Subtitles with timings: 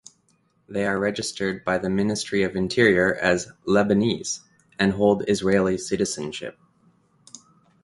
[0.67, 4.39] They are registered by the Ministry of Interior as "Lebanese"
[4.79, 6.57] and hold Israeli citizenship.